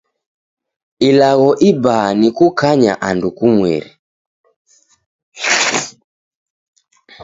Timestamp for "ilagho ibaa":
1.07-2.09